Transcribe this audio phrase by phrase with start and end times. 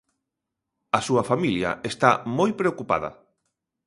[0.97, 3.09] A súa familia está moi preocupada.